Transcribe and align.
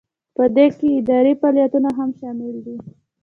په 0.35 0.43
دې 0.55 0.65
کې 0.77 0.87
اداري 0.99 1.33
فعالیتونه 1.39 1.89
هم 1.97 2.09
شامل 2.19 2.55
دي. 2.65 2.75